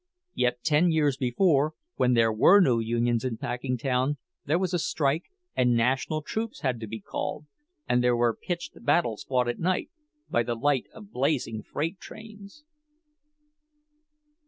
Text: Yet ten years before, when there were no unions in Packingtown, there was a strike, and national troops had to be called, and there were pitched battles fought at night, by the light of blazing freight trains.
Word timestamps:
Yet 0.33 0.63
ten 0.63 0.89
years 0.89 1.15
before, 1.15 1.75
when 1.97 2.13
there 2.15 2.33
were 2.33 2.59
no 2.59 2.79
unions 2.79 3.23
in 3.23 3.37
Packingtown, 3.37 4.17
there 4.45 4.57
was 4.57 4.73
a 4.73 4.79
strike, 4.79 5.25
and 5.55 5.75
national 5.77 6.23
troops 6.23 6.61
had 6.61 6.79
to 6.79 6.87
be 6.87 6.99
called, 6.99 7.45
and 7.87 8.03
there 8.03 8.15
were 8.17 8.35
pitched 8.35 8.73
battles 8.83 9.23
fought 9.23 9.47
at 9.47 9.59
night, 9.59 9.91
by 10.27 10.41
the 10.41 10.55
light 10.55 10.87
of 10.91 11.11
blazing 11.11 11.61
freight 11.61 11.99
trains. 11.99 12.63